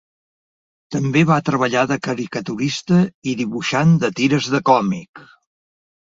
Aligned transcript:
També 0.93 1.21
va 1.31 1.35
treballar 1.49 1.83
de 1.91 1.97
caricaturista 2.07 2.97
i 3.31 3.35
dibuixant 3.41 3.91
de 4.05 4.09
tires 4.21 4.49
de 4.55 4.63
còmic. 4.71 5.23